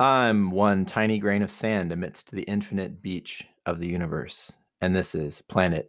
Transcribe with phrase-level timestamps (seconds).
[0.00, 5.14] I'm one tiny grain of sand amidst the infinite beach of the universe, and this
[5.14, 5.88] is Planet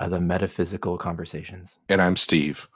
[0.00, 1.78] of the Metaphysical Conversations.
[1.88, 2.68] And I'm Steve.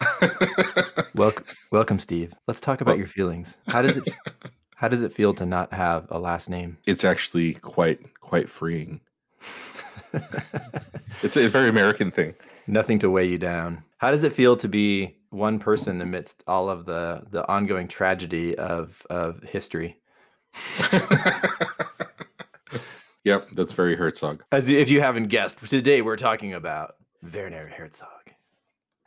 [1.14, 2.32] welcome, welcome, Steve.
[2.48, 3.58] Let's talk about well, your feelings.
[3.68, 4.08] How does it
[4.76, 6.78] How does it feel to not have a last name?
[6.86, 9.02] It's actually quite quite freeing.
[11.22, 12.34] it's a very American thing.
[12.66, 13.84] Nothing to weigh you down.
[13.98, 18.56] How does it feel to be one person amidst all of the the ongoing tragedy
[18.56, 19.98] of of history?
[23.24, 24.44] yep, that's very Herzog.
[24.52, 28.08] As if you haven't guessed, today we're talking about Werner Herzog.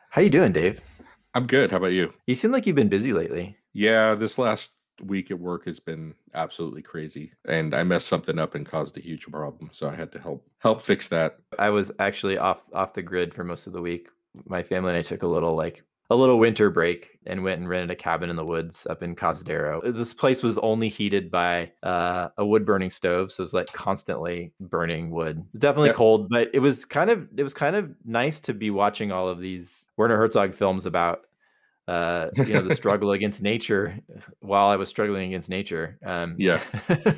[0.10, 0.82] How you doing, Dave?
[1.34, 1.72] I'm good.
[1.72, 2.14] How about you?
[2.26, 3.58] You seem like you've been busy lately.
[3.74, 4.72] Yeah, this last
[5.04, 9.00] week at work has been absolutely crazy and i messed something up and caused a
[9.00, 12.94] huge problem so i had to help help fix that i was actually off off
[12.94, 14.10] the grid for most of the week
[14.46, 17.68] my family and i took a little like a little winter break and went and
[17.68, 19.94] rented a cabin in the woods up in Cazadero.
[19.94, 23.72] This place was only heated by uh, a wood burning stove, so it was like
[23.74, 25.44] constantly burning wood.
[25.58, 29.12] Definitely cold, but it was kind of it was kind of nice to be watching
[29.12, 31.22] all of these Werner Herzog films about
[31.88, 34.00] uh, you know, the struggle against nature
[34.40, 35.98] while I was struggling against nature.
[36.06, 36.62] Um, yeah.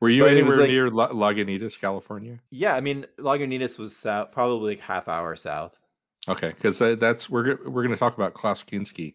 [0.00, 2.40] Were you anywhere like, near La- Lagunitas, California?
[2.50, 5.78] Yeah, I mean Lagunitas was south, probably like half hour south.
[6.28, 9.14] Okay, because uh, that's we're we're going to talk about Klaus Kinski,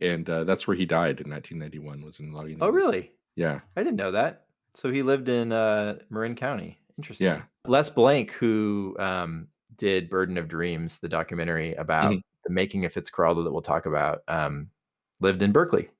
[0.00, 2.04] and uh, that's where he died in 1991.
[2.04, 2.58] Was in Lagunitas.
[2.60, 3.12] Oh, really?
[3.36, 4.46] Yeah, I didn't know that.
[4.74, 6.78] So he lived in uh, Marin County.
[6.98, 7.26] Interesting.
[7.26, 7.42] Yeah.
[7.66, 12.94] Les Blank, who um, did Burden of Dreams, the documentary about mm-hmm the making of
[12.94, 14.68] Fitzcarraldo that we'll talk about, um,
[15.20, 15.90] lived in Berkeley.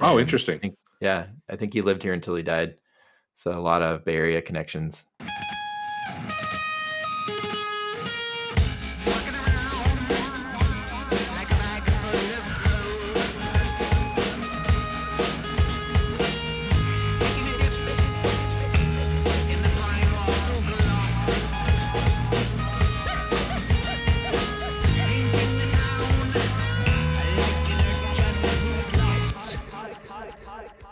[0.00, 0.56] Oh, and interesting.
[0.56, 2.74] I think, yeah, I think he lived here until he died.
[3.34, 5.04] So a lot of Bay Area connections.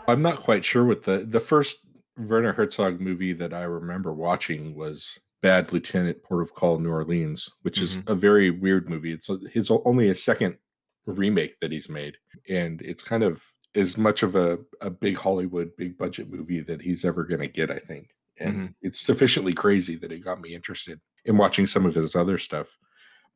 [0.07, 1.77] I'm not quite sure what the the first
[2.17, 7.49] Werner Herzog movie that I remember watching was Bad Lieutenant Port of Call New Orleans,
[7.61, 7.83] which mm-hmm.
[7.83, 9.13] is a very weird movie.
[9.13, 10.57] It's his only a second
[11.05, 12.15] remake that he's made,
[12.49, 13.43] and it's kind of
[13.75, 17.47] as much of a, a big Hollywood, big budget movie that he's ever going to
[17.47, 18.11] get, I think.
[18.39, 18.65] And mm-hmm.
[18.81, 22.77] it's sufficiently crazy that it got me interested in watching some of his other stuff.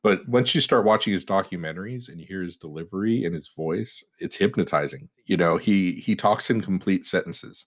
[0.04, 4.04] But once you start watching his documentaries and you hear his delivery and his voice,
[4.20, 5.10] it's hypnotizing.
[5.26, 7.66] You know, he he talks in complete sentences.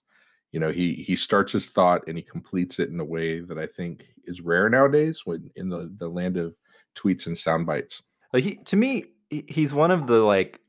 [0.51, 3.57] You know, he he starts his thought and he completes it in a way that
[3.57, 6.55] I think is rare nowadays when in the the land of
[6.95, 8.03] tweets and sound bites.
[8.33, 10.59] Like he to me, he's one of the like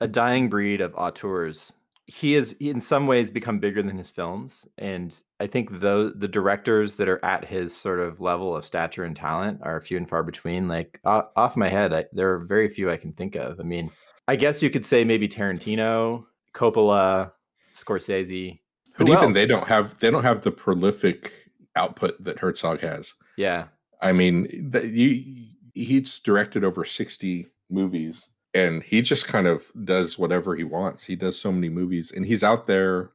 [0.00, 1.72] a dying breed of auteurs
[2.06, 6.28] he has in some ways become bigger than his films and i think the the
[6.28, 10.08] directors that are at his sort of level of stature and talent are few and
[10.08, 13.58] far between like off my head I, there are very few i can think of.
[13.58, 13.90] I mean
[14.28, 17.32] i guess you could say maybe tarantino coppola
[17.74, 18.60] scorsese.
[18.96, 19.34] But even else?
[19.34, 21.32] they don't have they don't have the prolific
[21.76, 23.14] output that herzog has.
[23.36, 23.64] Yeah.
[24.00, 30.18] I mean the, he, he's directed over 60 movies and he just kind of does
[30.18, 31.04] whatever he wants.
[31.04, 33.10] He does so many movies, and he's out there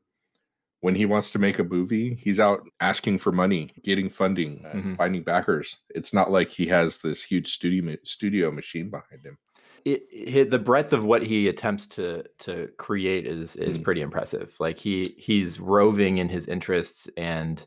[0.81, 2.15] when he wants to make a movie.
[2.15, 4.95] He's out asking for money, getting funding, uh, mm-hmm.
[4.95, 5.77] finding backers.
[5.89, 9.37] It's not like he has this huge studio studio machine behind him.
[9.85, 13.83] It, it, the breadth of what he attempts to to create is is mm.
[13.83, 14.55] pretty impressive.
[14.59, 17.65] Like he he's roving in his interests and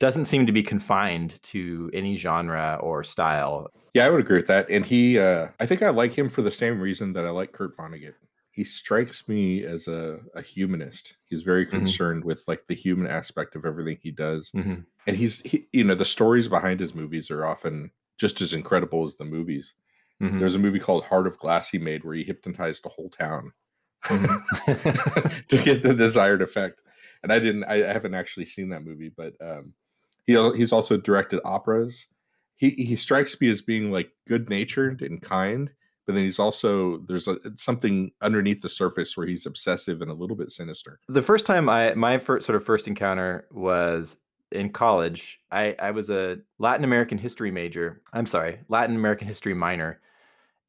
[0.00, 3.68] doesn't seem to be confined to any genre or style.
[3.92, 4.68] Yeah, I would agree with that.
[4.70, 7.52] And he, uh, I think I like him for the same reason that I like
[7.52, 8.14] Kurt Vonnegut.
[8.50, 11.16] He strikes me as a, a humanist.
[11.26, 11.76] He's very mm-hmm.
[11.76, 12.28] concerned mm-hmm.
[12.28, 14.50] with like the human aspect of everything he does.
[14.52, 14.80] Mm-hmm.
[15.06, 19.04] And he's, he, you know, the stories behind his movies are often just as incredible
[19.04, 19.74] as the movies.
[20.22, 20.38] Mm-hmm.
[20.38, 23.52] There's a movie called Heart of Glass he made where he hypnotized the whole town
[24.04, 25.42] mm-hmm.
[25.48, 26.80] to get the desired effect.
[27.22, 29.74] And I didn't, I haven't actually seen that movie, but um,
[30.26, 32.06] he he's also directed operas.
[32.56, 35.70] He he strikes me as being like good natured and kind,
[36.06, 40.14] but then he's also there's a, something underneath the surface where he's obsessive and a
[40.14, 41.00] little bit sinister.
[41.08, 44.16] The first time I my first sort of first encounter was
[44.52, 45.40] in college.
[45.50, 48.02] I I was a Latin American history major.
[48.12, 50.00] I'm sorry, Latin American history minor,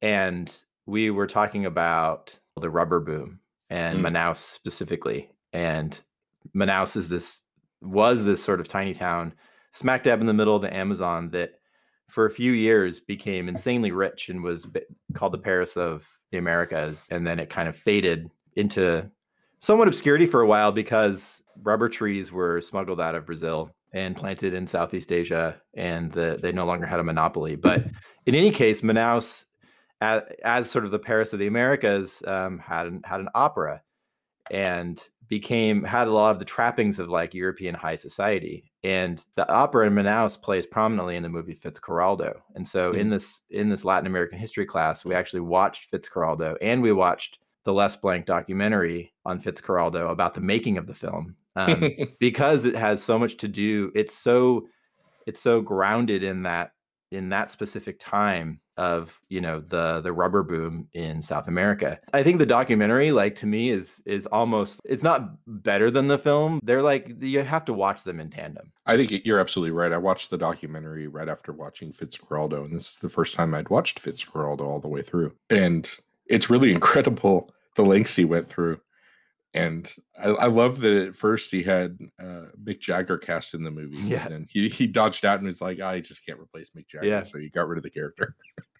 [0.00, 0.54] and
[0.86, 3.40] we were talking about the rubber boom
[3.70, 4.10] and mm.
[4.10, 5.30] Manaus specifically.
[5.52, 5.98] And
[6.54, 7.42] Manaus is this
[7.82, 9.34] was this sort of tiny town
[9.72, 11.52] smack dab in the middle of the Amazon that
[12.08, 14.66] for a few years became insanely rich and was
[15.14, 17.08] called the Paris of the Americas.
[17.10, 19.10] And then it kind of faded into
[19.60, 24.54] somewhat obscurity for a while because rubber trees were smuggled out of Brazil and planted
[24.54, 27.56] in Southeast Asia, and the, they no longer had a monopoly.
[27.56, 27.84] But
[28.26, 29.44] in any case, Manaus,
[30.00, 33.82] as, as sort of the Paris of the Americas, um, had an, had an opera
[34.50, 35.00] and
[35.32, 38.70] became had a lot of the trappings of like European high society.
[38.84, 42.34] And the opera in Manaus plays prominently in the movie Fitzcarraldo.
[42.54, 43.00] And so mm-hmm.
[43.00, 47.38] in this in this Latin American history class, we actually watched Fitzcarraldo and we watched
[47.64, 51.82] the Les Blank documentary on Fitzcarraldo about the making of the film um,
[52.20, 53.90] because it has so much to do.
[53.94, 54.66] It's so
[55.26, 56.72] it's so grounded in that
[57.10, 61.98] in that specific time of you know the the rubber boom in South America.
[62.12, 66.18] I think the documentary, like to me, is is almost it's not better than the
[66.18, 66.60] film.
[66.62, 68.72] They're like you have to watch them in tandem.
[68.86, 69.92] I think you're absolutely right.
[69.92, 73.70] I watched the documentary right after watching Fitzcarraldo, and this is the first time I'd
[73.70, 75.90] watched Fitzcarraldo all the way through, and
[76.26, 78.80] it's really incredible the lengths he went through.
[79.54, 83.70] And I, I love that at first he had uh, Mick Jagger cast in the
[83.80, 83.98] movie.
[83.98, 84.24] Yeah.
[84.24, 87.06] And then he, he dodged out and was like, I just can't replace Mick Jagger.
[87.06, 87.22] Yeah.
[87.22, 88.34] So he got rid of the character.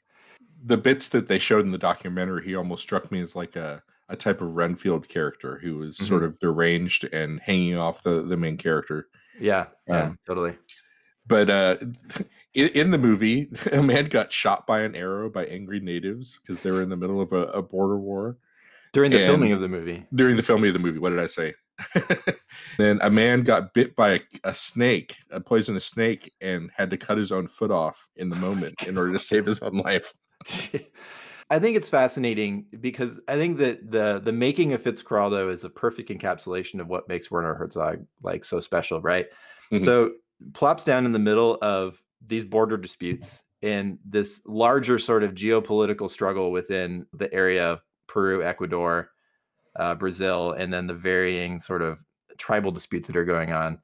[0.65, 3.83] the bits that they showed in the documentary, he almost struck me as like a,
[4.09, 6.07] a type of Renfield character who was mm-hmm.
[6.07, 9.09] sort of deranged and hanging off the, the main character.
[9.39, 9.67] Yeah.
[9.89, 10.05] Yeah.
[10.05, 10.57] Um, totally.
[11.27, 11.77] But uh,
[12.55, 16.63] in, in, the movie, a man got shot by an arrow by angry natives because
[16.63, 18.39] they were in the middle of a, a border war
[18.93, 20.05] during the and filming of the movie.
[20.15, 21.55] During the filming of the movie, what did I say?
[22.79, 26.97] then a man got bit by a, a, snake, a poisonous snake, and had to
[26.97, 30.13] cut his own foot off in the moment in order to save his own life.
[31.51, 35.71] I think it's fascinating because I think that the the making of Fitzcarraldo is a
[35.71, 39.27] perfect encapsulation of what makes Werner Herzog like so special, right?
[39.71, 39.85] Mm-hmm.
[39.85, 40.13] So
[40.55, 46.11] plops down in the middle of these border disputes and this larger sort of geopolitical
[46.11, 47.81] struggle within the area
[48.13, 49.11] Peru, Ecuador,
[49.77, 52.05] uh, Brazil, and then the varying sort of
[52.39, 53.79] tribal disputes that are going on.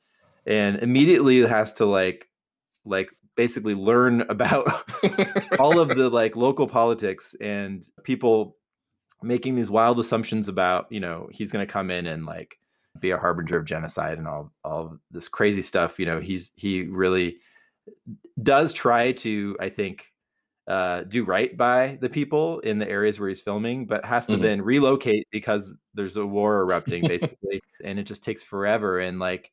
[0.46, 2.28] And immediately has to like
[2.84, 4.66] like basically learn about
[5.58, 8.56] all of the like local politics and people
[9.22, 12.58] making these wild assumptions about, you know, he's going to come in and like
[13.00, 16.82] be a harbinger of genocide and all all this crazy stuff, you know, he's he
[16.82, 17.38] really
[18.42, 20.06] does try to I think
[20.68, 24.34] uh, do right by the people in the areas where he's filming, but has to
[24.34, 24.42] mm-hmm.
[24.42, 29.00] then relocate because there's a war erupting basically, and it just takes forever.
[29.00, 29.50] And like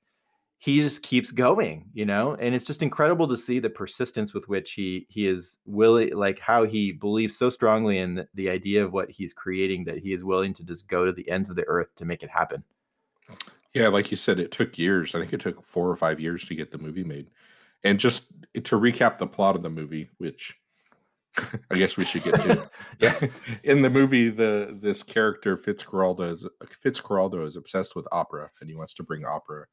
[0.57, 4.49] he just keeps going, you know, and it's just incredible to see the persistence with
[4.49, 8.83] which he he is willing, like how he believes so strongly in the, the idea
[8.83, 11.55] of what he's creating that he is willing to just go to the ends of
[11.55, 12.61] the earth to make it happen.
[13.73, 15.15] Yeah, like you said, it took years.
[15.15, 17.29] I think it took four or five years to get the movie made.
[17.83, 20.57] And just to recap the plot of the movie, which
[21.71, 22.69] I guess we should get to.
[22.99, 23.19] yeah,
[23.63, 26.47] in the movie, the this character Fitzcarraldo is
[26.83, 29.65] Fitzcarraldo is obsessed with opera, and he wants to bring opera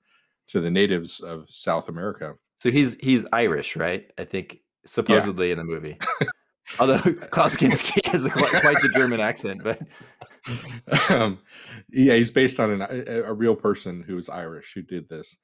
[0.48, 2.34] to the natives of South America.
[2.60, 4.10] So he's he's Irish, right?
[4.18, 5.52] I think supposedly yeah.
[5.52, 5.98] in the movie.
[6.78, 7.00] Although
[7.30, 9.80] Klaus Kinski has a, quite, quite the German accent, but
[11.10, 11.38] um,
[11.90, 15.36] yeah, he's based on an, a, a real person who is Irish who did this.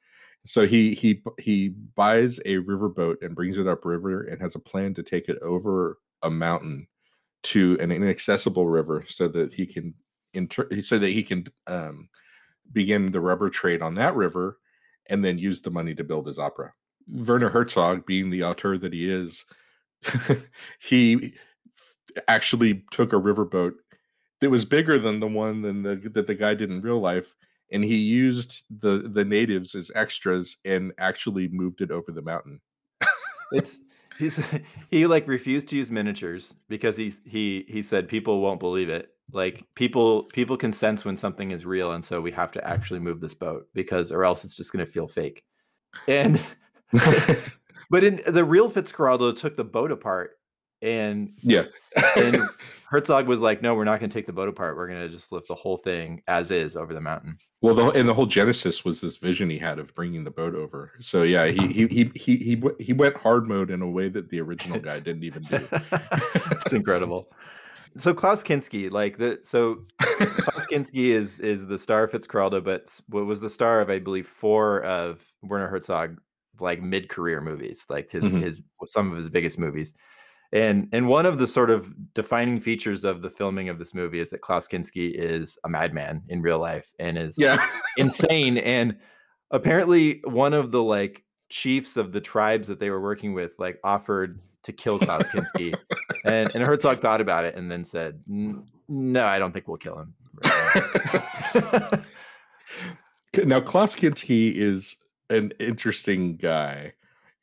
[0.44, 4.94] So he he he buys a riverboat and brings it upriver and has a plan
[4.94, 6.86] to take it over a mountain
[7.44, 9.94] to an inaccessible river so that he can
[10.34, 12.08] inter- so that he can um,
[12.72, 14.58] begin the rubber trade on that river
[15.08, 16.72] and then use the money to build his opera.
[17.10, 19.46] Werner Herzog, being the author that he is,
[20.80, 21.34] he
[22.26, 23.74] actually took a riverboat
[24.40, 27.34] that was bigger than the one than the, that the guy did in real life,
[27.72, 32.60] and he used the the natives as extras and actually moved it over the mountain.
[33.52, 33.78] it's
[34.18, 34.40] he's
[34.90, 39.10] he like refused to use miniatures because he he he said people won't believe it.
[39.32, 43.00] Like people people can sense when something is real and so we have to actually
[43.00, 45.44] move this boat because or else it's just going to feel fake.
[46.06, 46.40] And
[47.90, 50.32] but in the real fitzcarraldo took the boat apart
[50.80, 51.64] and yeah.
[52.16, 52.42] and
[52.90, 54.76] herzog was like no we're not going to take the boat apart.
[54.76, 57.38] We're going to just lift the whole thing as is over the mountain.
[57.60, 60.54] Well the, and the whole genesis was this vision he had of bringing the boat
[60.54, 60.92] over.
[61.00, 64.30] So yeah he he he he he, he went hard mode in a way that
[64.30, 65.68] the original guy didn't even do.
[66.64, 67.30] It's incredible.
[67.96, 73.00] So klaus kinski like the so klaus kinski is is the star of fitzcarraldo but
[73.08, 76.20] what was the star of i believe four of werner herzog
[76.60, 78.40] like mid-career movies like his mm-hmm.
[78.40, 79.94] his some of his biggest movies
[80.52, 84.20] and and one of the sort of defining features of the filming of this movie
[84.20, 87.64] is that Klaus Kinski is a madman in real life and is yeah.
[87.96, 88.58] insane.
[88.68, 88.96] And
[89.50, 93.78] apparently, one of the like chiefs of the tribes that they were working with like
[93.84, 95.74] offered to kill Klaus Kinski,
[96.24, 99.98] and and Herzog thought about it and then said, "No, I don't think we'll kill
[99.98, 100.14] him."
[103.44, 104.96] now Klaus Kinski is
[105.30, 106.92] an interesting guy.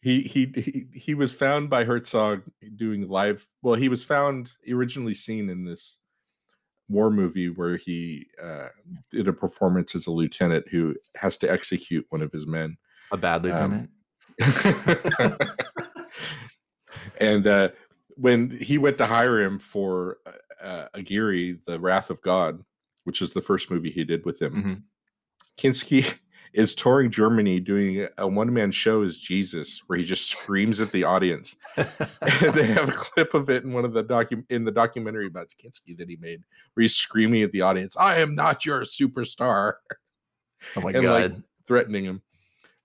[0.05, 2.43] He, he he he was found by Herzog
[2.75, 3.47] doing live.
[3.63, 5.97] Well, he was found originally seen in this
[6.88, 8.67] war movie where he uh,
[9.09, 12.77] did a performance as a lieutenant who has to execute one of his men.
[13.12, 13.89] A bad um,
[14.39, 15.09] lieutenant.
[15.19, 15.38] Um,
[17.19, 17.69] and uh,
[18.09, 20.17] when he went to hire him for
[20.62, 22.63] uh, Aguirre, The Wrath of God,
[23.05, 24.74] which is the first movie he did with him, mm-hmm.
[25.57, 26.19] Kinski
[26.55, 30.91] is touring Germany doing a one man show as Jesus, where he just screams at
[30.91, 31.57] the audience.
[31.75, 35.27] and they have a clip of it in one of the docu- in the documentary
[35.27, 36.41] about Kinski that he made,
[36.74, 39.74] where he's screaming at the audience, "I am not your superstar."
[40.75, 41.33] Oh my and, god!
[41.33, 42.21] Like, threatening him.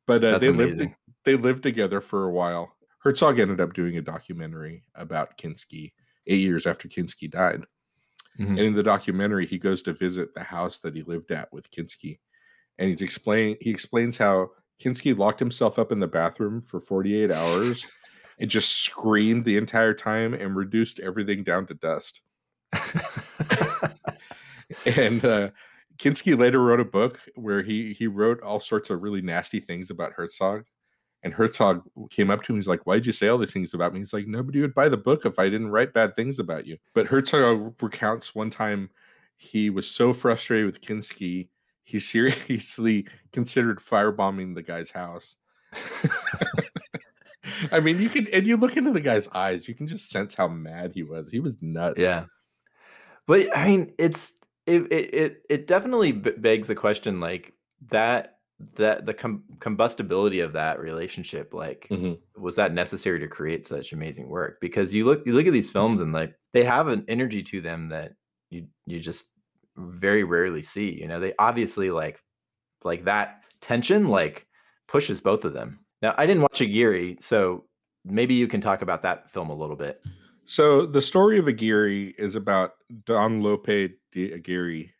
[0.06, 0.78] But uh, they amazing.
[0.78, 2.74] lived they lived together for a while.
[3.02, 5.92] Herzog ended up doing a documentary about Kinski
[6.26, 7.64] eight years after Kinski died.
[8.38, 8.56] Mm-hmm.
[8.56, 11.70] And in the documentary, he goes to visit the house that he lived at with
[11.70, 12.18] Kinski
[12.80, 14.50] and he's explain he explains how
[14.82, 17.86] Kinski locked himself up in the bathroom for 48 hours
[18.40, 22.22] and just screamed the entire time and reduced everything down to dust.
[24.86, 25.50] and uh,
[25.98, 29.90] Kinski later wrote a book where he he wrote all sorts of really nasty things
[29.90, 30.64] about Herzog.
[31.22, 32.56] And Herzog came up to him.
[32.56, 34.88] He's like, "Why'd you say all these things about me?" He's like, "Nobody would buy
[34.88, 38.88] the book if I didn't write bad things about you." But Herzog recounts one time
[39.36, 41.48] he was so frustrated with Kinski
[41.90, 45.36] he seriously considered firebombing the guy's house.
[47.72, 50.34] I mean, you can, and you look into the guy's eyes, you can just sense
[50.34, 51.30] how mad he was.
[51.30, 52.02] He was nuts.
[52.02, 52.26] Yeah,
[53.26, 54.32] but I mean, it's
[54.66, 57.52] it it it definitely begs the question, like
[57.90, 58.36] that
[58.76, 62.12] that the com- combustibility of that relationship like mm-hmm.
[62.40, 65.70] was that necessary to create such amazing work because you look you look at these
[65.70, 68.12] films and like they have an energy to them that
[68.50, 69.28] you you just
[69.80, 70.90] very rarely see.
[70.90, 72.22] You know, they obviously like
[72.84, 74.46] like that tension like
[74.88, 75.80] pushes both of them.
[76.02, 77.64] Now, I didn't watch Aguirre, so
[78.04, 80.00] maybe you can talk about that film a little bit.
[80.44, 82.72] So the story of Aguirre is about
[83.04, 84.92] Don Lope de Aguirre,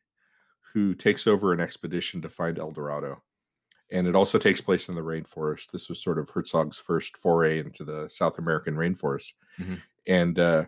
[0.72, 3.22] who takes over an expedition to find El Dorado.
[3.90, 5.72] And it also takes place in the rainforest.
[5.72, 9.32] This was sort of Herzog's first foray into the South American rainforest.
[9.58, 9.74] Mm-hmm.
[10.06, 10.64] And uh,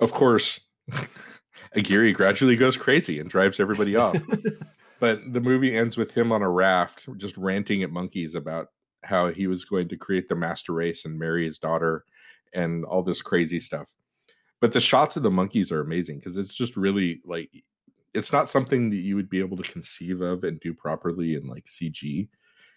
[0.00, 0.60] of course,
[1.76, 4.16] Aguirre gradually goes crazy and drives everybody off.
[5.00, 8.68] but the movie ends with him on a raft, just ranting at monkeys about
[9.02, 12.04] how he was going to create the master race and marry his daughter
[12.54, 13.96] and all this crazy stuff.
[14.60, 17.50] But the shots of the monkeys are amazing because it's just really like
[18.14, 21.46] it's not something that you would be able to conceive of and do properly in
[21.46, 22.28] like CG.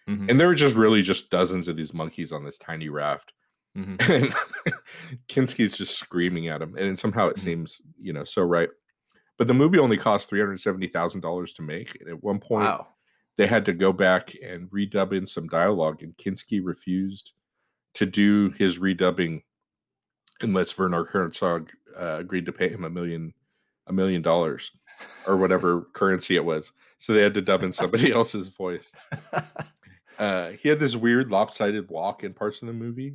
[0.08, 0.28] Mm-hmm.
[0.28, 3.32] And there were just really just dozens of these monkeys on this tiny raft.
[3.76, 4.70] Mm-hmm.
[5.28, 6.76] Kinski's just screaming at him.
[6.76, 7.44] And somehow it mm-hmm.
[7.44, 8.68] seems, you know, so right.
[9.36, 12.40] But the movie only cost three hundred seventy thousand dollars to make, and at one
[12.40, 12.88] point wow.
[13.36, 17.32] they had to go back and redub in some dialogue, and Kinski refused
[17.94, 19.42] to do his redubbing
[20.40, 23.32] unless Werner Herzog uh, agreed to pay him a million
[23.86, 24.72] a million dollars
[25.26, 26.72] or whatever currency it was.
[26.98, 28.92] So they had to dub in somebody else's voice.
[30.18, 33.14] Uh, he had this weird lopsided walk in parts of the movie,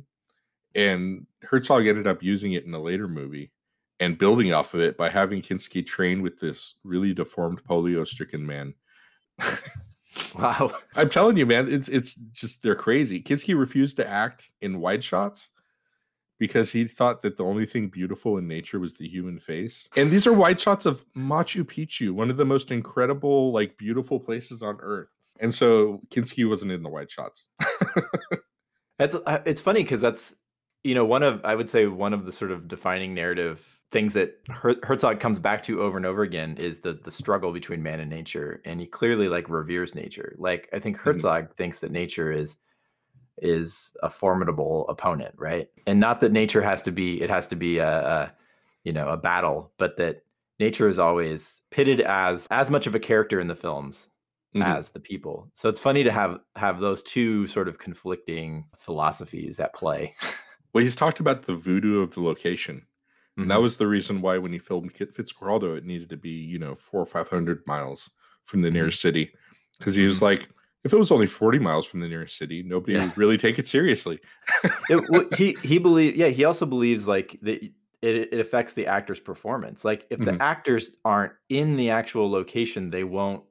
[0.74, 3.52] and Herzog ended up using it in a later movie
[4.00, 8.44] and building off of it by having Kinski train with this really deformed polio stricken
[8.44, 8.74] man.
[10.38, 10.72] wow.
[10.96, 13.22] I'm telling you, man, it's it's just they're crazy.
[13.22, 15.50] Kinski refused to act in wide shots
[16.38, 19.88] because he thought that the only thing beautiful in nature was the human face.
[19.96, 24.18] And these are wide shots of Machu Picchu, one of the most incredible, like beautiful
[24.18, 25.08] places on earth.
[25.40, 27.48] And so Kinski wasn't in the wide shots.
[28.98, 30.34] that's uh, it's funny because that's
[30.84, 34.14] you know one of I would say one of the sort of defining narrative things
[34.14, 37.82] that Her- Herzog comes back to over and over again is the the struggle between
[37.82, 40.36] man and nature, and he clearly like reveres nature.
[40.38, 41.10] Like I think mm-hmm.
[41.10, 41.54] Herzog mm-hmm.
[41.54, 42.56] thinks that nature is
[43.38, 45.68] is a formidable opponent, right?
[45.86, 48.32] And not that nature has to be it has to be a, a
[48.84, 50.22] you know a battle, but that
[50.60, 54.08] nature is always pitted as as much of a character in the films
[54.54, 54.62] mm-hmm.
[54.62, 55.48] as the people.
[55.54, 60.14] So it's funny to have have those two sort of conflicting philosophies at play.
[60.74, 62.84] Well, he's talked about the voodoo of the location
[63.34, 63.42] Mm-hmm.
[63.42, 66.30] And that was the reason why when he filmed Kit Fitzcarraldo, it needed to be,
[66.30, 68.10] you know, four or 500 miles
[68.44, 69.08] from the nearest mm-hmm.
[69.08, 69.32] city.
[69.76, 70.26] Because he was mm-hmm.
[70.26, 70.48] like,
[70.84, 73.04] if it was only 40 miles from the nearest city, nobody yeah.
[73.06, 74.20] would really take it seriously.
[74.88, 78.86] it, well, he, he believes, yeah, he also believes like that it, it affects the
[78.86, 79.84] actor's performance.
[79.84, 80.36] Like if mm-hmm.
[80.36, 83.42] the actors aren't in the actual location, they won't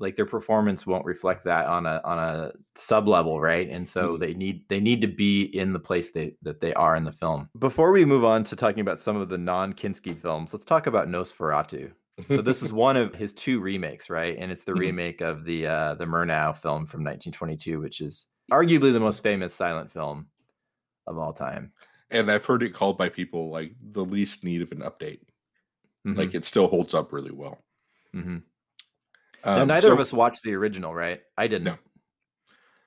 [0.00, 4.12] like their performance won't reflect that on a on a sub level right and so
[4.12, 4.20] mm-hmm.
[4.20, 7.12] they need they need to be in the place they, that they are in the
[7.12, 10.64] film before we move on to talking about some of the non kinski films let's
[10.64, 11.92] talk about nosferatu
[12.28, 14.36] So this is one of his two remakes, right?
[14.38, 14.80] And it's the Mhm.
[14.80, 19.54] remake of the uh, the Murnau film from 1922, which is arguably the most famous
[19.54, 20.28] silent film
[21.06, 21.72] of all time.
[22.10, 25.20] and I've heard it called by people like the least need of an update.
[26.06, 27.64] Mhm, Like it still holds up really well.
[29.42, 29.46] Mhm.
[29.56, 31.20] now, Um, neither of us watched the original, right?
[31.36, 31.64] I didn't.
[31.64, 31.78] No.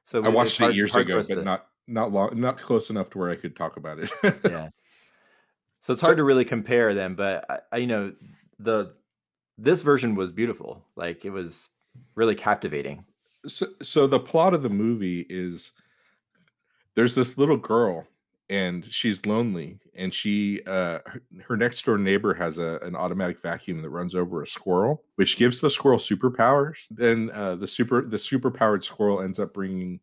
[0.06, 3.10] So I watched hard- it years ago, but to- not not long, not close enough
[3.12, 4.12] to where I could talk about it.
[4.46, 4.70] yeah.
[5.82, 8.14] So it's So- hard to really compare them, but I, I, you know,
[8.58, 8.96] the
[9.58, 10.86] this version was beautiful.
[10.96, 11.70] Like it was
[12.16, 13.04] really captivating.
[13.46, 15.72] so, so the plot of the movie is
[16.96, 18.08] there's this little girl
[18.54, 23.42] and she's lonely and she uh her, her next door neighbor has a, an automatic
[23.42, 28.04] vacuum that runs over a squirrel which gives the squirrel superpowers then uh the super
[28.04, 30.00] the superpowered squirrel ends up bringing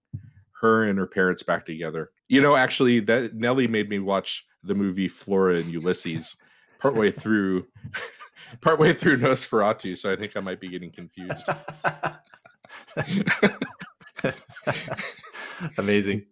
[0.61, 4.75] her and her parents back together you know actually that nellie made me watch the
[4.75, 6.37] movie flora and ulysses
[6.81, 7.65] partway through
[8.61, 11.49] partway through nosferatu so i think i might be getting confused
[15.79, 16.25] Amazing.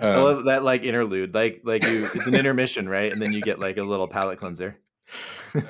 [0.00, 1.34] I Um, love that like interlude.
[1.34, 3.12] Like like you it's an intermission, right?
[3.12, 4.76] And then you get like a little palate cleanser.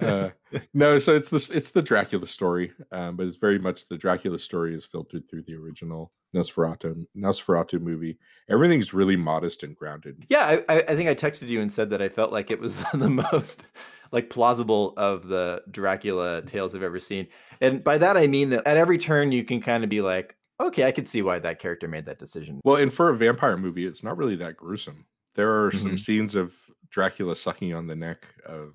[0.00, 0.30] uh,
[0.74, 4.38] no, so it's this it's the Dracula story, um, but it's very much the Dracula
[4.38, 8.18] story is filtered through the original Nosferatu Nosferatu movie.
[8.48, 10.24] Everything's really modest and grounded.
[10.28, 12.60] yeah, I, I I think I texted you and said that I felt like it
[12.60, 13.66] was the most
[14.12, 17.26] like plausible of the Dracula tales I've ever seen.
[17.60, 20.35] And by that I mean that at every turn you can kind of be like,
[20.60, 22.60] okay, I can see why that character made that decision.
[22.64, 25.06] Well, and for a vampire movie, it's not really that gruesome.
[25.34, 25.98] There are some Mhm.
[25.98, 26.54] scenes of
[26.88, 28.74] Dracula sucking on the neck of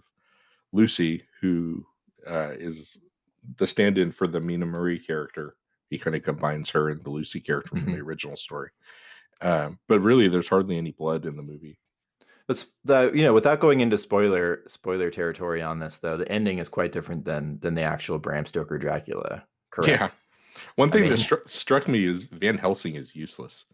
[0.72, 1.86] Lucy, who
[2.28, 2.98] uh, is
[3.58, 5.56] the stand-in for the Mina Marie character.
[5.90, 8.72] He kind of combines her and the Lucy character from the original story.
[9.42, 11.80] Um, but really, there's hardly any blood in the movie.
[12.48, 16.60] But the you know, without going into spoiler spoiler territory on this though, the ending
[16.60, 19.48] is quite different than than the actual Bram Stoker Dracula.
[19.72, 19.90] Correct.
[20.02, 20.12] Yeah.
[20.76, 23.66] One I thing mean- that stru- struck me is Van Helsing is useless.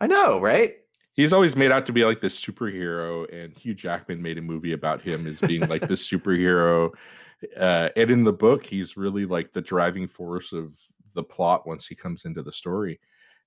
[0.00, 0.76] I know, right?
[1.14, 4.72] He's always made out to be like this superhero, and Hugh Jackman made a movie
[4.74, 6.92] about him as being like this superhero.
[7.56, 10.78] Uh, and in the book, he's really like the driving force of
[11.14, 13.00] the plot once he comes into the story.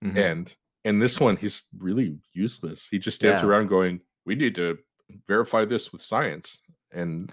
[0.04, 0.18] Mhm.
[0.18, 2.88] And in this one, he's really useless.
[2.88, 3.50] He just stands Yeah.
[3.50, 4.80] around going, "We need to
[5.28, 7.32] verify this with science." And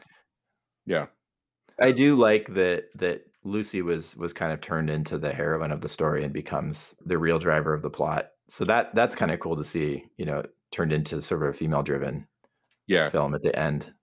[0.84, 1.06] yeah,
[1.80, 5.80] I do like that that Lucy was was kind of turned into the heroine of
[5.80, 8.32] the story and becomes the real driver of the plot.
[8.48, 11.52] So that that's kind of cool to see, you know, turned into sort of a
[11.52, 12.28] female driven
[12.86, 13.10] yeah.
[13.10, 13.94] film at the end.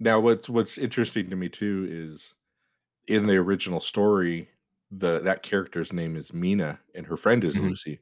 [0.00, 2.34] Now, what's what's interesting to me too is
[3.08, 4.50] in the original story,
[4.90, 7.60] the that character's name is Mina, and her friend is Mhm.
[7.60, 8.00] Lucy.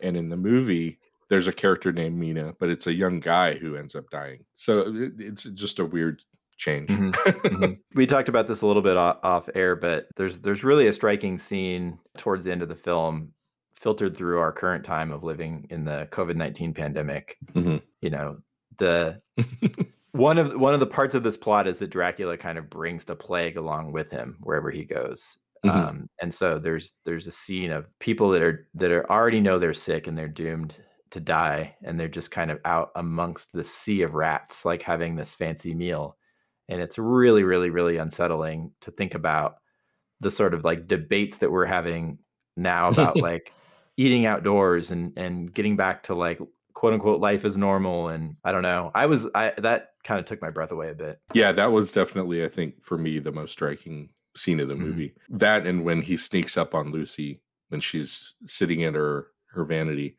[0.00, 3.76] And in the movie, there's a character named Mina, but it's a young guy who
[3.76, 4.44] ends up dying.
[4.54, 6.24] So it, it's just a weird
[6.62, 6.90] change.
[6.90, 7.12] Mhm,
[7.48, 7.78] mhm.
[7.94, 11.38] we talked about this a little bit off, air, but there's there's really a striking
[11.38, 13.32] scene towards the end of the film,
[13.76, 17.38] filtered through our current time of living in the COVID nineteen pandemic.
[17.54, 17.82] Mhm.
[18.00, 18.38] You know,
[18.78, 19.20] the
[20.12, 23.04] one of one of the parts of this plot is that Dracula kind of brings
[23.04, 25.38] the plague along with him wherever he goes.
[25.64, 25.70] Mhm.
[25.70, 29.58] Um, and so there's there's a scene of people that are that are already know
[29.58, 30.76] they're sick and they're doomed
[31.10, 35.14] to die, and they're just kind of out amongst the sea of rats, like having
[35.16, 36.16] this fancy meal.
[36.68, 39.56] And it's really, really, really unsettling to think about
[40.20, 42.18] the sort of like debates that we're having
[42.56, 43.52] now about like
[43.96, 46.38] eating outdoors and and getting back to like
[46.74, 50.24] quote unquote life is normal and i don't know i was i that kind of
[50.24, 53.32] took my breath away a bit Yeah, that was definitely, I think, for me, the
[53.32, 54.78] most striking scene of the Mhm.
[54.80, 55.14] movie.
[55.28, 60.16] That and when he sneaks up on Lucy when she's sitting in her her vanity,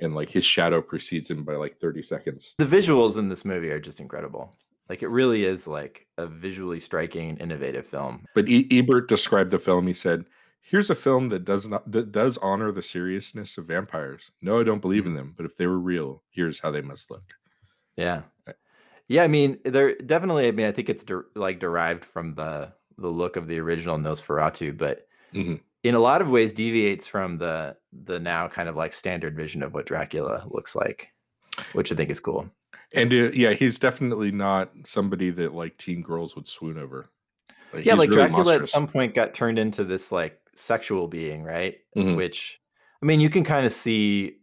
[0.00, 2.54] and like his shadow precedes him by like thirty seconds.
[2.58, 4.56] the visuals in this movie are just incredible
[4.88, 9.50] like it really is like a visually striking and innovative film But e- Ebert described
[9.50, 9.86] the film.
[9.86, 10.24] He said,
[10.60, 14.30] "Here's a film that does not that does honor the seriousness of vampires.
[14.42, 17.10] No, I don't believe in them, but if they were real, here's how they must
[17.10, 17.24] look."
[17.96, 18.22] yeah
[19.08, 22.72] yeah i mean they're definitely i mean i think it's der- like derived from the
[22.96, 25.60] the look of the original nosferatu but Mhm.
[25.82, 29.62] in a lot of ways deviates from the the now kind of like standard vision
[29.62, 31.10] of what dracula looks like
[31.74, 32.48] which i think is cool
[32.94, 37.10] And uh, yeah, he's definitely not somebody that like teen girls would swoon over.
[37.72, 41.42] Like, yeah like really dracula at some point got turned into this like sexual being
[41.42, 42.16] right Mhm.
[42.16, 42.60] which
[43.02, 44.36] i mean you can kind of see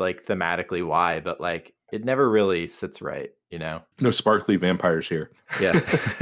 [0.00, 5.08] like thematically why but like it never really sits right you know no sparkly vampires
[5.08, 5.30] here.
[5.60, 5.70] yeah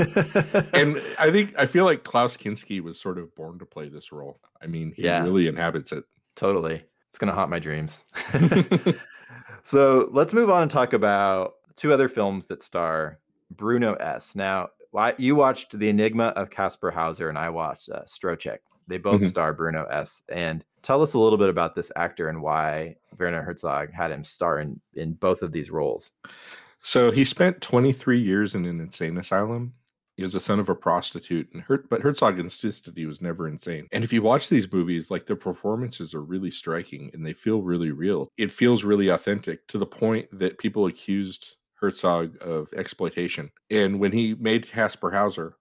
[0.74, 4.12] and I think I feel like Klaus Kinski was sort of born to play this
[4.12, 4.38] role.
[4.62, 5.22] I mean, he Yeah.
[5.22, 6.04] really inhabits it.
[6.36, 8.04] totally it's gonna haunt my dreams
[9.62, 13.18] so let's move on and talk about two other films that star
[13.50, 14.68] bruno s now
[15.16, 18.58] you watched The Enigma of Kaspar Hauser, and I watched uh, Stroszek.
[18.88, 19.28] They both mm-hmm.
[19.28, 20.22] star Bruno S.
[20.28, 24.24] And tell us a little bit about this actor and why Werner Herzog had him
[24.24, 26.10] star in, in both of these roles.
[26.80, 29.74] So he spent 23 years in an insane asylum.
[30.16, 33.48] He was the son of a prostitute, and Her- but Herzog insisted he was never
[33.48, 33.88] insane.
[33.92, 37.62] And if you watch these movies, like the performances are really striking and they feel
[37.62, 38.28] really real.
[38.36, 43.50] It feels really authentic to the point that people accused Herzog of exploitation.
[43.68, 45.56] And when he made Kaspar Hauser,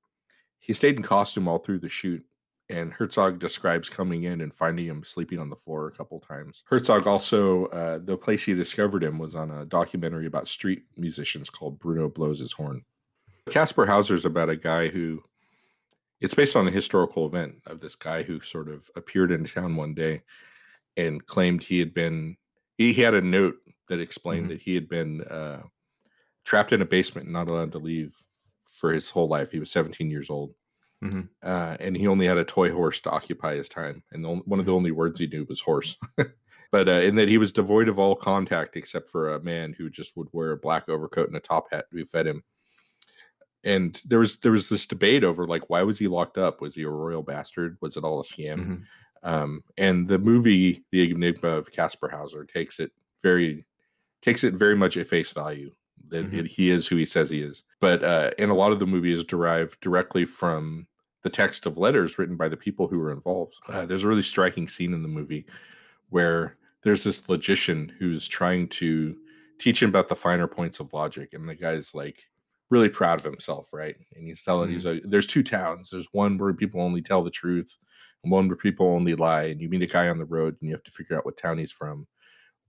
[0.60, 2.24] he stayed in costume all through the shoot.
[2.70, 6.64] And Herzog describes coming in and finding him sleeping on the floor a couple times.
[6.68, 11.50] Herzog also, uh, the place he discovered him was on a documentary about street musicians
[11.50, 12.86] called Bruno Blows His Horn.
[13.50, 15.24] Kaspar Hauser is about a guy who,
[16.22, 19.76] it's based on a historical event of this guy who sort of appeared in town
[19.76, 20.22] one day
[20.96, 22.38] and claimed he had been,
[22.78, 23.56] he, had a note
[23.90, 24.50] that explained mm-hmm.
[24.50, 25.64] that he had been uh,
[26.46, 28.16] trapped in a basement and not allowed to leave
[28.66, 29.52] for his whole life.
[29.52, 30.54] He was 17 years old.
[31.04, 31.22] Mm-hmm.
[31.42, 34.04] Uh, and he only had a toy horse to occupy his time.
[34.12, 34.78] And the, one of the mm-hmm.
[34.78, 35.98] only words he knew was horse.
[36.72, 39.90] but uh, in that he was devoid of all contact except for a man who
[39.90, 42.44] just would wear a black overcoat and a top hat who fed him.
[43.64, 46.62] And there was there was this debate over like why was he locked up?
[46.62, 47.78] Was he a royal bastard?
[47.80, 48.58] Was it all a scam?
[48.58, 48.76] Mm-hmm.
[49.24, 53.68] Um, and the movie The Enigma of Kaspar Hauser takes it very
[54.24, 55.72] takes it very much at face value
[56.12, 56.46] that mm-hmm.
[56.46, 57.64] he is who he says he is.
[57.80, 60.88] But uh, and a lot of the movie is derived directly from
[61.24, 63.56] the text of letters written by the people who were involved.
[63.70, 65.46] Uh, there's a really striking scene in the movie
[66.10, 69.16] where there's this logician who's trying to
[69.60, 72.24] teach him about the finer points of logic, and the guy's like
[72.70, 73.96] really proud of himself, right?
[74.16, 74.76] And he's telling mm-hmm.
[74.76, 75.90] he's like, "There's two towns.
[75.90, 77.78] There's one where people only tell the truth,
[78.24, 79.44] and one where people only lie.
[79.44, 81.38] And you meet a guy on the road, and you have to figure out what
[81.38, 82.08] town he's from."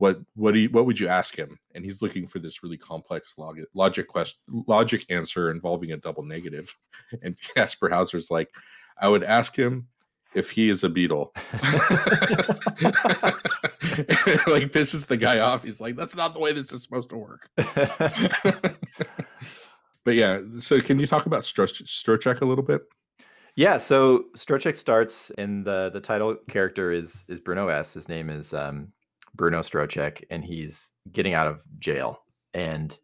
[0.03, 1.57] What what do you, what would you ask him?
[1.77, 6.25] And he's looking for this really complex logic logic quest logic answer involving a double
[6.25, 6.75] negative.
[7.23, 8.53] And Kaspar Hauser's like
[9.01, 9.87] I would ask him
[10.35, 11.33] if he is a beetle.
[14.47, 15.63] Like pisses the guy off.
[15.63, 17.49] He's like that's not the way this is supposed to work.
[20.05, 22.83] But yeah so can you talk about Stroszek a little bit?
[23.55, 27.95] Yeah, so Stroszek starts and the the title character is is Bruno S.
[27.95, 28.93] His name is um,
[29.35, 32.21] Bruno Stroszek, and he's getting out of jail.
[32.55, 32.97] And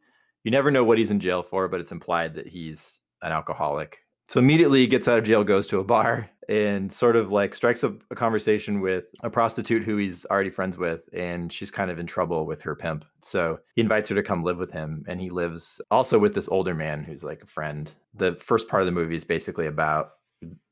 [0.44, 3.98] you never know what he's in jail for, but it's implied that he's an alcoholic.
[4.28, 7.54] So immediately he gets out of jail, goes to a bar, and sort of like
[7.54, 11.90] strikes up a conversation with a prostitute who he's already friends with, and she's kind
[11.90, 13.06] of in trouble with her pimp.
[13.22, 16.48] So he invites her to come live with him, and he lives also with this
[16.48, 17.90] older man who's like a friend.
[18.14, 20.10] The first part of the movie is basically about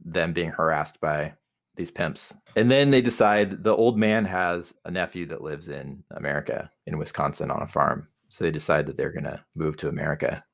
[0.04, 1.34] them being harassed by
[1.76, 2.34] these pimps.
[2.56, 6.98] And then they decide the old man has a nephew that lives in America, in
[6.98, 8.08] Wisconsin on a farm.
[8.28, 10.44] So they decide that they're going to move to America.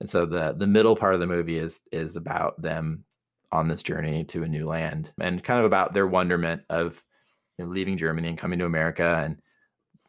[0.00, 3.04] And so the the middle part of the movie is is about them
[3.52, 7.02] on this journey to a new land and kind of about their wonderment of
[7.58, 9.40] you know, leaving Germany and coming to America and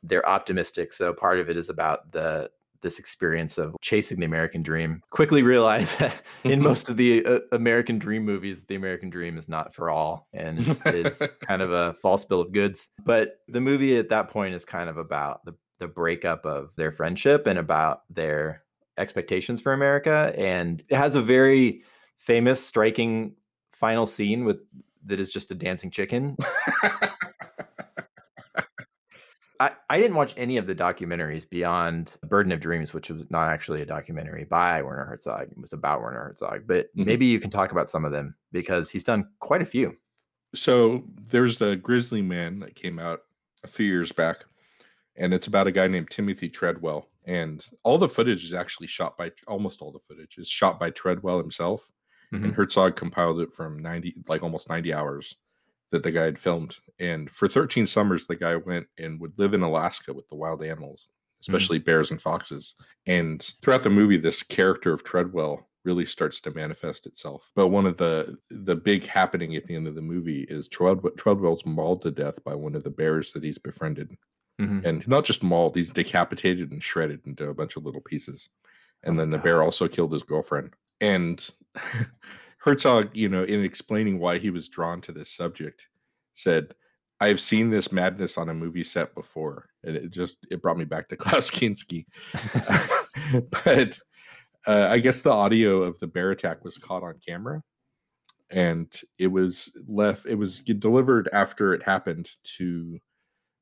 [0.01, 0.93] they're optimistic.
[0.93, 2.49] So part of it is about the
[2.85, 5.01] this experience of chasing the American dream.
[5.09, 6.61] Quickly realize that in mm-hmm.
[6.61, 10.59] most of the uh, American dream movies, the American dream is not for all and
[10.59, 12.89] it's, it's kind of a false bill of goods.
[13.03, 16.91] But the movie at that point is kind of about the, the breakup of their
[16.91, 18.63] friendship and about their
[18.99, 20.31] expectations for America.
[20.37, 21.81] And it has a very
[22.19, 23.33] famous, striking
[23.73, 24.59] final scene with
[25.07, 26.37] that is just a dancing chicken.
[29.59, 33.49] I, I didn't watch any of the documentaries beyond Burden of Dreams, which was not
[33.49, 35.51] actually a documentary by Werner Herzog.
[35.51, 37.05] It was about Werner Herzog, but mm-hmm.
[37.05, 39.95] maybe you can talk about some of them because he's done quite a few.
[40.53, 43.21] So there's the Grizzly Man that came out
[43.63, 44.45] a few years back,
[45.15, 47.09] and it's about a guy named Timothy Treadwell.
[47.25, 50.91] And all the footage is actually shot by almost all the footage is shot by
[50.91, 51.91] Treadwell himself.
[52.33, 52.45] Mm-hmm.
[52.45, 55.35] And Herzog compiled it from 90, like almost 90 hours
[55.91, 56.77] that the guy had filmed.
[56.99, 60.63] And for 13 summers, the guy went and would live in Alaska with the wild
[60.63, 61.41] animals, mm.
[61.41, 61.85] especially mm.
[61.85, 62.75] bears and foxes.
[63.05, 67.51] And throughout the movie, this character of Treadwell really starts to manifest itself.
[67.55, 71.13] But one of the the big happening at the end of the movie is Treadwell,
[71.13, 74.17] Treadwell's mauled to death by one of the bears that he's befriended.
[74.59, 74.85] Mm-hmm.
[74.85, 78.49] And not just mauled, he's decapitated and shredded into a bunch of little pieces.
[79.03, 79.43] And oh then the God.
[79.43, 80.73] bear also killed his girlfriend.
[81.01, 81.47] And
[82.57, 85.87] Herzog, you know, in explaining why he was drawn to this subject,
[86.33, 86.73] said,
[87.19, 90.85] "I've seen this madness on a movie set before, and it just it brought me
[90.85, 92.05] back to Klaus Kinski."
[93.63, 93.99] but
[94.67, 97.61] uh, I guess the audio of the bear attack was caught on camera,
[98.49, 100.25] and it was left.
[100.25, 102.99] It was delivered after it happened to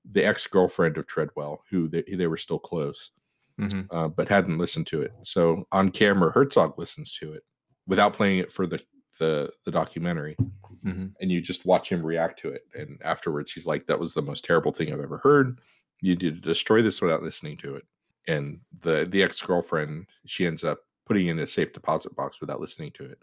[0.10, 3.12] the ex girlfriend of Treadwell, who they, they were still close,
[3.60, 3.82] mm-hmm.
[3.96, 5.14] uh, but hadn't listened to it.
[5.24, 7.44] So on camera, Herzog listens to it
[7.88, 8.80] without playing it for the
[9.20, 10.36] the the documentary
[10.84, 11.14] Mhm.
[11.22, 14.22] and you just watch him react to it and afterwards he's like that was the
[14.22, 15.60] most terrible thing i've ever heard
[16.02, 17.86] you need to destroy this without listening to it
[18.28, 22.92] and the the ex-girlfriend she ends up putting in a safe deposit box without listening
[22.92, 23.20] to it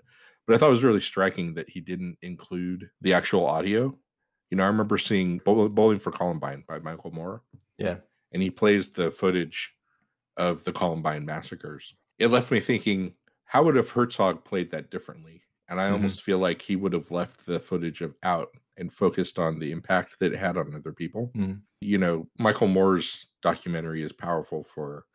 [0.47, 3.95] but i thought it was really striking that he didn't include the actual audio
[4.51, 7.43] you know i remember seeing bowling for columbine by michael moore
[7.79, 7.97] Yeah.
[8.33, 9.75] and he plays the footage
[10.37, 11.95] of the Columbine massacres.
[12.19, 15.43] It left me thinking, how would have Herzog played that differently?
[15.71, 15.93] And I Mhm.
[15.93, 19.73] almost feel like he would have left the footage of out and focused on the
[19.73, 21.35] impact that it had on other people.
[21.35, 21.63] Mhm.
[21.81, 25.07] You know, Michael Moore's documentary is powerful for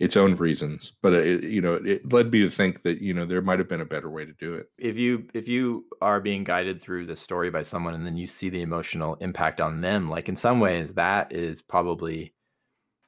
[0.00, 3.26] its own reasons, but it, you know, it led me to think that you know
[3.26, 4.68] there might have been a better way to do it.
[4.78, 8.26] if you if you are being guided through the story by someone and then you
[8.26, 12.34] see the emotional impact on them like in some ways that is probably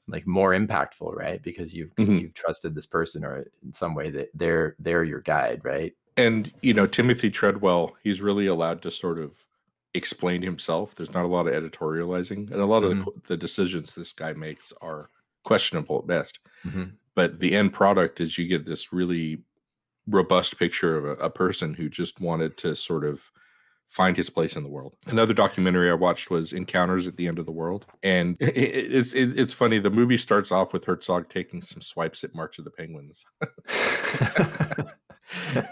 [0.08, 2.18] like more impactful right because you've Mhm.
[2.18, 6.52] you've trusted this person or in some way that they're they're your guide right and
[6.62, 9.44] you know timothy treadwell he's really allowed to sort of
[9.94, 13.94] explain himself there's not a lot of editorializing and a lot of the, the decisions
[13.94, 15.08] this guy makes are
[15.44, 16.92] questionable at best Mhm.
[17.14, 19.42] but the end product is you get this really
[20.08, 23.30] robust picture of a, a person who just wanted to sort of
[23.88, 24.96] find his place in the world.
[25.06, 28.92] Another documentary I watched was Encounters at the End of the World, and it, it-
[28.94, 29.78] it's it, it's funny.
[29.78, 33.24] The movie starts off with Herzog taking some swipes at March of the Penguins.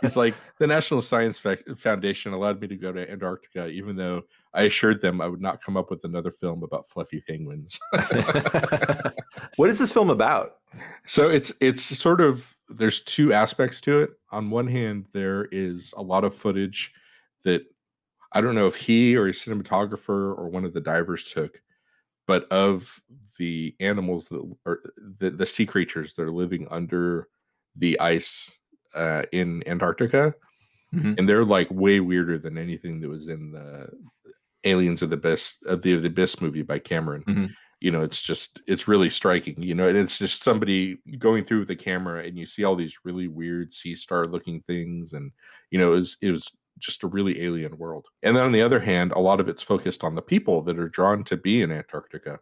[0.00, 1.40] He's like, the National Science
[1.76, 5.62] Foundation allowed me to go to Antarctica, even though I assured them I would not
[5.62, 7.78] come up with another film about fluffy penguins.
[9.56, 10.56] what is this film about
[11.06, 14.10] So it's it's sort of there's two aspects to it.
[14.30, 16.92] On one hand, there is a lot of footage
[17.44, 17.62] that
[18.32, 21.60] I don't know if he or a cinematographer or one of the divers took,
[22.26, 23.00] but of
[23.38, 24.80] the animals that are
[25.18, 27.28] the, the sea creatures that are living under
[27.76, 28.58] the ice
[28.94, 30.34] uh, in Antarctica,
[30.94, 31.18] Mhm.
[31.18, 33.88] and they're like way weirder than anything that was in the
[34.64, 37.50] Aliens of the Abyss of the, the Abyss movie by Cameron Mhm.
[37.80, 41.58] you know it's just it's really striking you know and it's just somebody going through
[41.58, 45.32] with the camera and you see all these really weird sea star looking things and
[45.70, 48.62] you know it was it was just a really alien world and then on the
[48.62, 51.60] other hand a lot of it's focused on the people that are drawn to be
[51.60, 52.38] in antarctica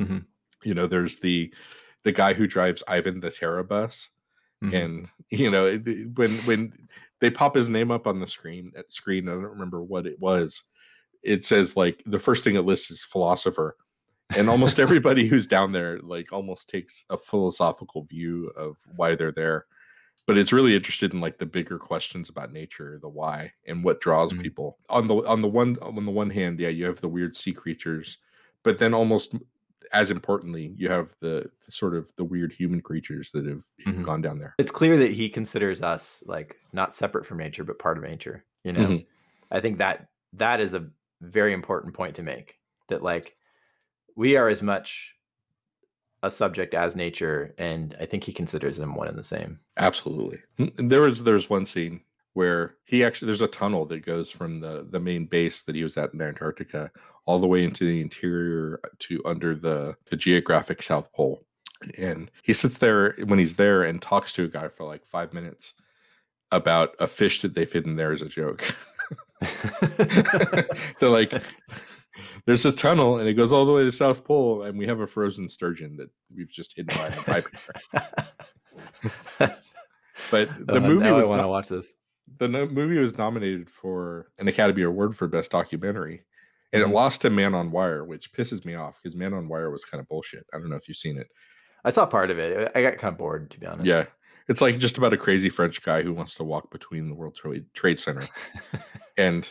[0.00, 0.26] Mhm.
[0.62, 1.52] you know there's the
[2.04, 4.10] the guy who drives ivan the terra bus
[4.64, 4.72] Mhm.
[4.74, 5.76] and you know
[6.14, 6.72] when when
[7.20, 10.18] they pop his name up on the screen at screen i don't remember what it
[10.20, 10.64] was
[11.22, 13.76] it says like the first thing it lists is philosopher
[14.36, 19.32] and almost everybody who's down there like almost takes a philosophical view of why they're
[19.32, 19.66] there
[20.26, 24.00] but it's really interested in like the bigger questions about nature the why and what
[24.00, 24.42] draws Mhm.
[24.42, 27.36] people on the on the one on the one hand yeah you have the weird
[27.36, 28.18] sea creatures
[28.62, 29.34] but then almost
[29.92, 33.94] as importantly you have the, the sort of the weird human creatures that have, have
[33.96, 34.02] Mhm.
[34.02, 37.78] gone down there it's clear that he considers us like not separate from nature but
[37.78, 39.06] part of nature you know Mhm.
[39.50, 40.88] i think that that is a
[41.20, 43.36] very important point to make that like
[44.16, 45.14] we are as much
[46.22, 50.38] a subject as nature and i think he considers them one and the same Absolutely.
[50.58, 52.00] And There was there's one scene
[52.32, 55.84] where he actually there's a tunnel that goes from the the main base that he
[55.84, 56.90] was at in Antarctica
[57.26, 61.42] all the way into the interior to under the the geographic South Pole.
[61.98, 65.34] And he sits there when he's there and talks to a guy for like five
[65.34, 65.74] minutes
[66.52, 68.64] about a fish that they've hidden there as a joke.
[70.98, 71.32] They're like,
[72.46, 74.86] there's this tunnel and it goes all the way to the South Pole, and we
[74.86, 77.46] have a frozen sturgeon that we've just hidden by a pipe.
[80.30, 81.94] But the Uh, movie was i want to watch this
[82.38, 86.22] the no- movie was nominated for an Academy Award for Best Documentary,
[86.76, 86.94] and it mm-hmm.
[86.94, 89.98] lost to Man on Wire, which pisses me off because Man on Wire was kind
[89.98, 90.46] of bullshit.
[90.52, 91.28] I don't know if you've seen it.
[91.84, 92.70] i saw part of it.
[92.74, 93.86] I got kind of bored to be honest.
[93.86, 94.04] Yeah,
[94.46, 97.34] it's like just about a crazy French guy who wants to walk between the World
[97.34, 98.28] Trade Trade Center,
[99.16, 99.48] and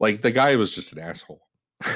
[0.00, 1.42] like the guy was just an asshole.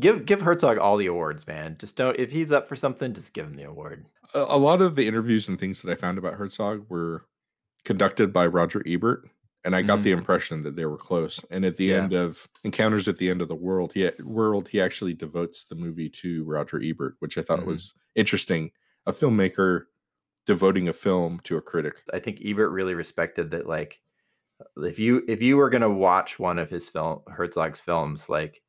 [0.00, 1.76] give give herzog all the awards man.
[1.78, 4.04] Just don't if he's up for something just give him the award.
[4.34, 7.24] A, a lot of the interviews and things that I found about Herzog were
[7.86, 9.30] conducted by Roger Ebert,
[9.68, 10.02] and I got Mhm.
[10.04, 11.44] the impression that they were close.
[11.50, 11.96] And at the Yeah.
[12.04, 15.74] end of Encounters at the End of the World, he world he actually devotes the
[15.74, 17.66] movie to Roger Ebert, which I thought Mhm.
[17.66, 18.72] was interesting.
[19.04, 19.84] A filmmaker
[20.46, 22.02] devoting a film to a critic.
[22.14, 23.66] I think Ebert really respected that.
[23.66, 24.00] Like,
[24.78, 28.62] if you if you were gonna watch one of his film Herzog's films, like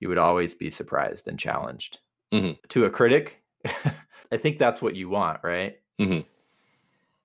[0.00, 2.00] you would always be surprised and challenged.
[2.34, 2.58] Mhm.
[2.68, 3.42] To a critic,
[4.30, 5.80] I think that's what you want, right?
[5.98, 6.26] Mhm.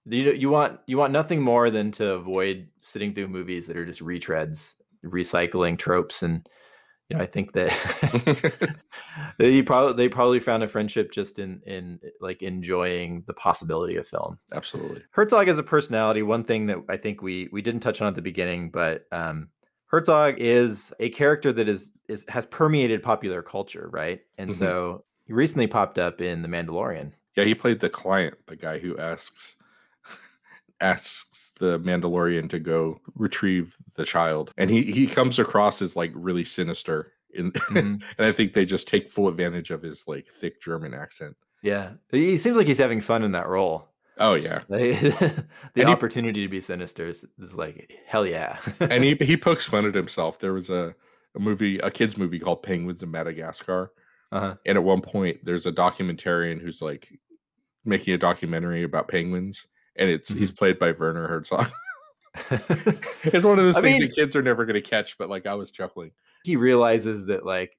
[0.09, 3.85] You you want you want nothing more than to avoid sitting through movies that are
[3.85, 6.47] just retreads, recycling tropes, and
[7.09, 8.77] you know, I think that
[9.39, 14.07] they probably they probably found a friendship just in in like enjoying the possibility of
[14.07, 14.37] film.
[14.53, 15.01] Absolutely.
[15.11, 18.15] Herzog as a personality, one thing that I think we we didn't touch on at
[18.15, 19.49] the beginning, but um,
[19.87, 24.21] Herzog is a character that is is has permeated popular culture, right?
[24.37, 24.59] And mm-hmm.
[24.59, 27.13] so he recently popped up in The Mandalorian.
[27.35, 29.55] Yeah, he played the client, the guy who asks
[30.81, 36.11] asks the Mandalorian to go retrieve the child, and he he comes across as like
[36.13, 37.77] really sinister, in, mm-hmm.
[37.77, 41.35] and I think they just take full advantage of his like thick German accent.
[41.61, 43.89] Yeah, he seems like he's having fun in that role.
[44.19, 48.59] Oh yeah, the and opportunity he, to be sinister is, is, like hell yeah.
[48.79, 50.39] and he he pokes fun at himself.
[50.39, 50.95] There was a
[51.35, 53.91] a movie, a kids movie called Penguins in Madagascar,
[54.31, 54.55] uh-huh.
[54.65, 57.07] and at one point there's a documentarian who's like
[57.85, 59.67] making a documentary about penguins,
[59.99, 60.39] and it's mm-hmm.
[60.39, 61.69] he's played by Werner Herzog.
[63.23, 65.29] it's one of those I things mean, that kids are never going to catch, but
[65.29, 66.11] like I was chuckling.
[66.43, 67.75] He realizes that like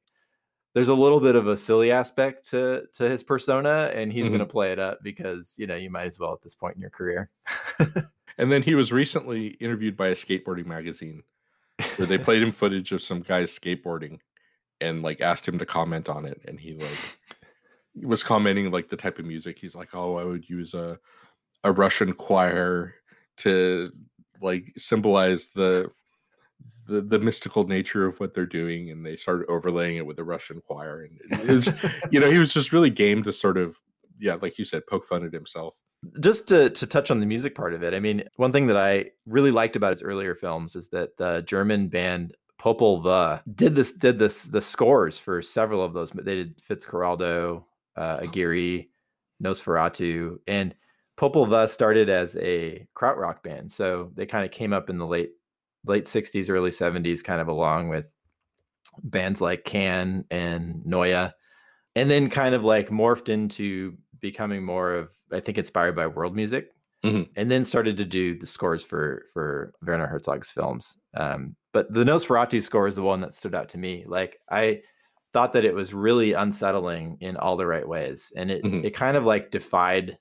[0.74, 4.34] there's a little bit of a silly aspect to to his persona, and he's mm-hmm.
[4.34, 6.76] going to play it up because you know you might as well at this point
[6.76, 7.30] in your career.
[8.38, 11.22] and then he was recently interviewed by a skateboarding magazine
[11.96, 14.18] where they played him footage of some guys skateboarding
[14.80, 17.18] and like asked him to comment on it, and he like
[18.02, 19.58] was commenting like the type of music.
[19.58, 20.98] He's like, "Oh, I would use a
[21.64, 22.94] a Russian choir
[23.38, 23.90] to
[24.40, 25.90] like symbolize the
[26.90, 30.24] the, the mystical nature of what they're doing and they started overlaying it with the
[30.24, 31.72] russian choir and it was
[32.10, 33.80] you know he was just really game to sort of
[34.18, 35.74] yeah like you said poke fun at himself.
[36.18, 38.76] Just to, to touch on the music part of it i mean one thing that
[38.76, 43.74] i really liked about his earlier films is that the german band popol vuh did
[43.74, 47.62] this did this the scores for several of those they did fitzcarraldo
[47.96, 48.88] uh aguirre
[49.42, 50.74] nosferatu and
[51.20, 55.06] Popol Vuh started as a krautrock band, so they kind of came up in the
[55.06, 55.32] late
[55.84, 58.10] late '60s, early '70s, kind of along with
[59.02, 61.28] bands like Can and Neue,
[61.94, 66.34] and then kind of like morphed into becoming more of I think inspired by world
[66.34, 66.70] music,
[67.04, 67.30] mm-hmm.
[67.36, 70.96] and then started to do the scores for for Werner Herzog's films.
[71.14, 74.06] Um, but the Nosferatu score is the one that stood out to me.
[74.08, 74.80] Like I
[75.34, 78.86] thought that it was really unsettling in all the right ways, and it mm-hmm.
[78.86, 80.16] it kind of like defied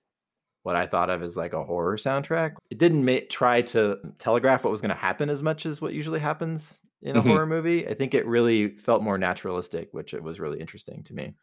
[0.64, 2.56] what I thought of as like a horror soundtrack.
[2.70, 5.94] It didn't ma- try to telegraph what was going to happen as much as what
[5.94, 7.30] usually happens in a mm-hmm.
[7.30, 7.88] horror movie.
[7.88, 11.34] I think it really felt more naturalistic, which it was really interesting to me.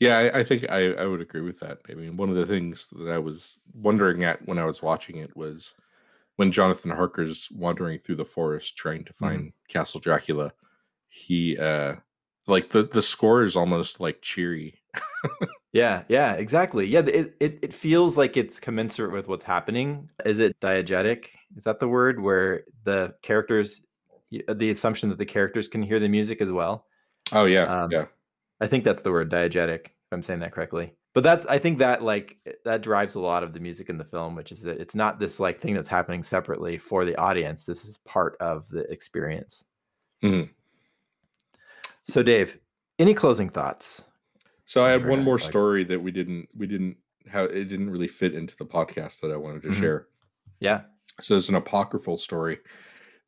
[0.00, 1.78] Yeah, I, I think I, I would agree with that.
[1.88, 5.18] I mean, one of the things that I was wondering at when I was watching
[5.18, 5.74] it was
[6.36, 9.72] when Jonathan Harker's wandering through the forest trying to find mm-hmm.
[9.72, 10.52] Castle Dracula.
[11.08, 11.94] He uh
[12.48, 14.80] like the the score is almost like cheery
[15.74, 16.86] yeah, yeah, exactly.
[16.86, 20.08] Yeah, it, it it feels like it's commensurate with what's happening.
[20.24, 21.26] Is it diegetic?
[21.56, 23.82] Is that the word where the characters
[24.30, 26.86] the assumption that the characters can hear the music as well?
[27.32, 27.64] Oh yeah.
[27.64, 28.04] Um, yeah.
[28.60, 30.94] I think that's the word diegetic if I'm saying that correctly.
[31.12, 34.04] But that's I think that like that drives a lot of the music in the
[34.04, 37.64] film, which is that it's not this like thing that's happening separately for the audience.
[37.64, 39.64] This is part of the experience.
[40.22, 40.52] Mm-hmm.
[42.04, 42.60] So Dave,
[43.00, 44.04] any closing thoughts?
[44.66, 46.96] So I had one more story that we didn't we didn't
[47.30, 49.80] have it didn't really fit into the podcast that I wanted to mm-hmm.
[49.80, 50.08] share.
[50.60, 50.82] Yeah.
[51.20, 52.58] So it's an apocryphal story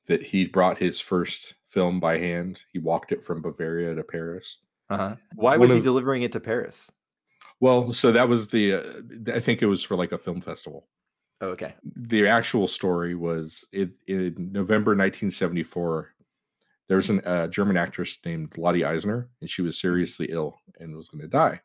[0.06, 2.62] that he brought his first film by hand.
[2.72, 4.58] He walked it from Bavaria to Paris.
[4.88, 5.16] Uh-huh.
[5.34, 6.90] Why was he delivering it to Paris?
[7.60, 8.82] Well, so that was the uh,
[9.34, 10.86] I think it was for like a film festival.
[11.40, 11.74] Oh, okay.
[11.94, 16.14] The actual story was it, in November 1974
[16.88, 20.96] there was a uh, German actress named Lotte Eisner, and she was seriously ill and
[20.96, 21.60] was going to die.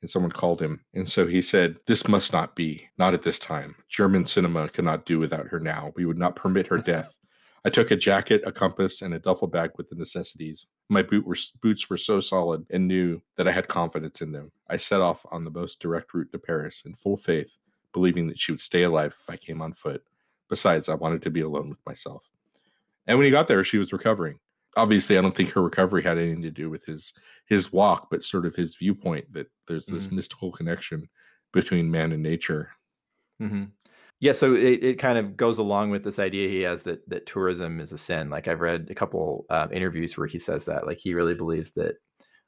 [0.00, 0.84] And someone called him.
[0.92, 3.76] And so he said, This must not be, not at this time.
[3.88, 5.92] German cinema cannot do without her now.
[5.96, 7.16] We would not permit her death.
[7.66, 10.66] I took a jacket, a compass, and a duffel bag with the necessities.
[10.90, 14.52] My boot were, boots were so solid and new that I had confidence in them.
[14.68, 17.56] I set off on the most direct route to Paris in full faith,
[17.94, 20.02] believing that she would stay alive if I came on foot.
[20.50, 22.28] Besides, I wanted to be alone with myself.
[23.06, 24.38] And when he got there, she was recovering
[24.76, 27.12] obviously I don't think her recovery had anything to do with his
[27.46, 30.16] his walk, but sort of his viewpoint that there's this mm-hmm.
[30.16, 31.08] mystical connection
[31.52, 32.70] between man and nature.
[33.40, 33.64] Mm-hmm.
[34.20, 37.26] Yeah, so it, it kind of goes along with this idea he has that that
[37.26, 38.30] tourism is a sin.
[38.30, 41.72] Like I've read a couple um, interviews where he says that, like he really believes
[41.72, 41.96] that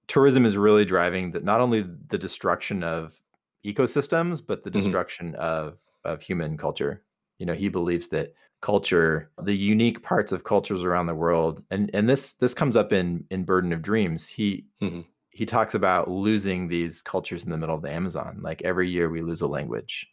[0.08, 3.20] tourism is really driving that not only the destruction of
[3.66, 4.78] ecosystems, but the mm-hmm.
[4.78, 5.40] destruction mm-hmm.
[5.40, 7.02] of of human culture.
[7.38, 11.90] You know, he believes that culture, the unique parts of cultures around the world, and
[11.94, 14.26] and this this comes up in in Burden of Dreams.
[14.26, 15.02] He mm-hmm.
[15.30, 18.40] he talks about losing these cultures in the middle of the Amazon.
[18.42, 20.06] Like every year we lose a language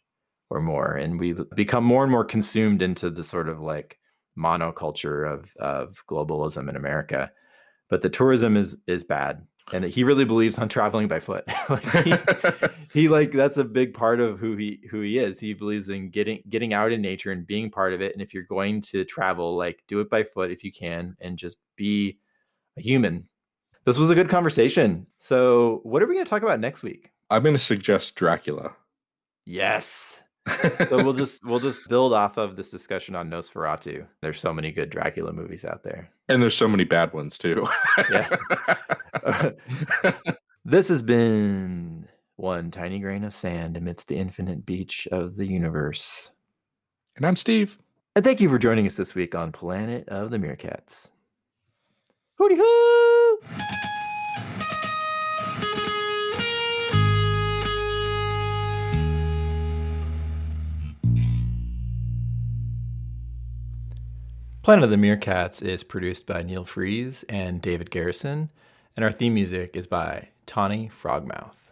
[0.50, 3.98] or more, and we become more and more consumed into the sort of like
[4.38, 7.30] monoculture of of globalism in America.
[7.90, 11.44] but the tourism is is bad and he really believes on traveling by foot.
[11.68, 12.14] Like he,
[12.92, 15.40] he, like that's a big part of who he who he is.
[15.40, 18.12] He believes in getting getting out in nature and being part of it.
[18.12, 21.38] And if you're going to travel like do it by foot if you can and
[21.38, 22.18] just be
[22.76, 23.28] a human.
[23.86, 25.06] This was a good conversation.
[25.18, 27.12] So what are we going to talk about next week?
[27.30, 28.72] I'm going to suggest dracula.
[29.46, 34.06] Yes so we'll just we'll just build off of this discussion on Nosferatu.
[34.20, 36.10] There's so many good Dracula movies out there.
[36.28, 37.66] And there's so many bad ones too.
[38.10, 38.36] yeah.
[40.64, 46.32] this has been one tiny grain of sand amidst the infinite beach of the universe.
[47.16, 47.78] And I'm Steve.
[48.16, 51.10] And thank you for joining us this week on Planet of the Meerkats.
[52.38, 53.73] Hooty hoo!
[64.64, 68.48] Planet of the Meerkats is produced by Neil Freeze and David Garrison,
[68.96, 71.63] and our theme music is by Tawny Frogmouth.